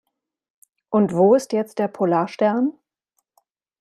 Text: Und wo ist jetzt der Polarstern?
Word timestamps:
Und 0.89 1.13
wo 1.13 1.35
ist 1.35 1.53
jetzt 1.53 1.77
der 1.77 1.87
Polarstern? 1.87 2.73